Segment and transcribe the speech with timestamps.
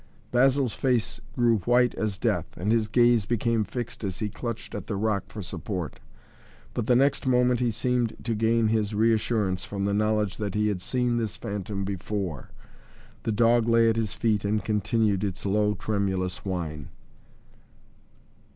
[0.31, 4.87] Basil's face grew white as death, and his gaze became fixed as he clutched at
[4.87, 5.99] the rock for support.
[6.73, 10.69] But the next moment he seemed to gain his reassurance from the knowledge that he
[10.69, 12.49] had seen this phantom before.
[13.21, 16.89] The dog lay at his feet and continued its low tremulous whine.